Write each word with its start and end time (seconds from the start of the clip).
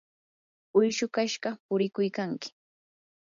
uyshu 0.77 1.05
kashqa 1.15 1.49
purikuykanki. 1.65 2.49